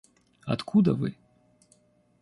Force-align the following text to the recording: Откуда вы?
Откуда 0.47 0.95
вы? 0.95 1.13